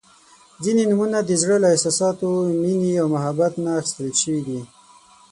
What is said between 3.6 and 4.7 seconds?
نه اخیستل شوي دي.